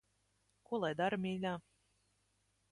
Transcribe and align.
Ko 0.69 0.79
lai 0.85 0.91
dara, 1.03 1.21
mīļā. 1.27 1.53